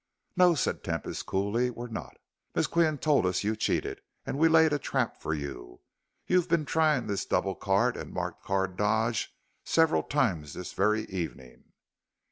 [0.35, 2.17] "No," said Tempest, coolly, "we're not.
[2.55, 5.81] Miss Qian told us you cheated, and we laid a trap for you.
[6.25, 9.31] You've been trying this double card and marked card dodge
[9.63, 11.73] several times this very evening."